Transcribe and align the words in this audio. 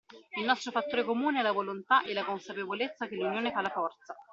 Il 0.39 0.43
nostro 0.45 0.71
fattore 0.71 1.03
comune 1.03 1.41
è 1.41 1.41
la 1.43 1.51
volontà 1.51 2.01
e 2.01 2.13
la 2.13 2.25
consapevolezza 2.25 3.05
che 3.07 3.13
l’unione 3.13 3.51
fa 3.51 3.61
la 3.61 3.69
forza. 3.69 4.15